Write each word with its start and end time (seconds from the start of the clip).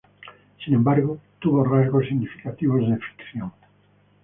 Sin 0.65 0.73
embargo, 0.73 1.19
hubo 1.45 1.63
rasgos 1.63 2.07
significativos 2.07 2.89
de 2.89 2.97
ficción. 2.97 3.51